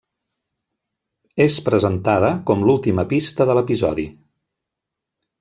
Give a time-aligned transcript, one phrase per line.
[1.45, 4.09] És presentada com l'última pista de l'Episodi.